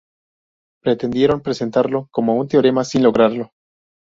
Pretendieron 0.81 1.41
presentarlo 1.43 2.07
como 2.09 2.33
un 2.35 2.47
teorema, 2.47 2.83
sin 2.83 3.03
lograrlo. 3.03 3.51